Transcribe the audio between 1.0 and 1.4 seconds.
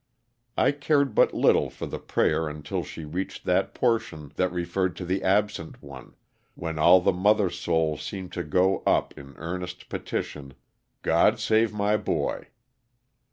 but